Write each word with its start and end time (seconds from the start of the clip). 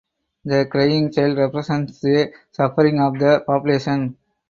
The 0.45 0.65
crying 0.65 1.11
child 1.11 1.37
represents 1.37 1.99
the 1.99 2.33
suffering 2.51 2.99
of 2.99 3.19
the 3.19 3.43
population. 3.45 4.17